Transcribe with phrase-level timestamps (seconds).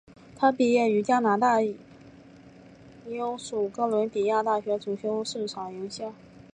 [0.35, 1.77] 她毕业于加拿大英
[3.37, 6.11] 属哥伦比亚大学主修市场营销。